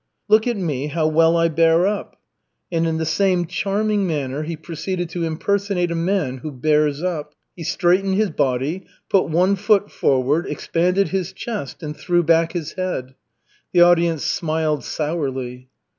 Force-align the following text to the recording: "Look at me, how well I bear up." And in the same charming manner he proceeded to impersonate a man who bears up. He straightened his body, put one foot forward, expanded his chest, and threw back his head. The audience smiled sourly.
"Look 0.27 0.47
at 0.47 0.57
me, 0.57 0.87
how 0.87 1.05
well 1.05 1.37
I 1.37 1.47
bear 1.47 1.85
up." 1.85 2.15
And 2.71 2.87
in 2.87 2.97
the 2.97 3.05
same 3.05 3.45
charming 3.45 4.07
manner 4.07 4.41
he 4.41 4.55
proceeded 4.57 5.09
to 5.09 5.23
impersonate 5.23 5.91
a 5.91 5.95
man 5.95 6.37
who 6.39 6.51
bears 6.51 7.03
up. 7.03 7.35
He 7.55 7.63
straightened 7.63 8.15
his 8.15 8.31
body, 8.31 8.87
put 9.11 9.29
one 9.29 9.55
foot 9.55 9.91
forward, 9.91 10.47
expanded 10.47 11.09
his 11.09 11.33
chest, 11.33 11.83
and 11.83 11.95
threw 11.95 12.23
back 12.23 12.53
his 12.53 12.71
head. 12.73 13.13
The 13.73 13.81
audience 13.81 14.23
smiled 14.23 14.83
sourly. 14.83 15.69